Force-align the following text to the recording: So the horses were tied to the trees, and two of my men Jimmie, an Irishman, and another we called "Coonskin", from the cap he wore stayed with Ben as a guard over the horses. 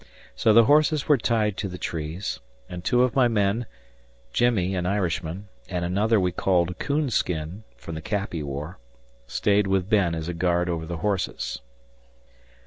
So 0.35 0.51
the 0.51 0.63
horses 0.63 1.07
were 1.07 1.19
tied 1.19 1.57
to 1.57 1.67
the 1.67 1.77
trees, 1.77 2.39
and 2.67 2.83
two 2.83 3.03
of 3.03 3.15
my 3.15 3.27
men 3.27 3.67
Jimmie, 4.33 4.73
an 4.73 4.87
Irishman, 4.87 5.47
and 5.69 5.85
another 5.85 6.19
we 6.19 6.31
called 6.31 6.79
"Coonskin", 6.79 7.65
from 7.77 7.93
the 7.93 8.01
cap 8.01 8.33
he 8.33 8.41
wore 8.41 8.79
stayed 9.27 9.67
with 9.67 9.91
Ben 9.91 10.15
as 10.15 10.27
a 10.27 10.33
guard 10.33 10.69
over 10.69 10.87
the 10.87 10.97
horses. 11.05 11.59